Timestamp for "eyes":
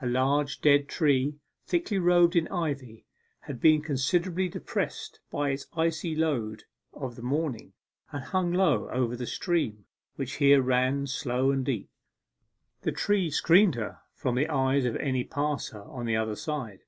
14.48-14.84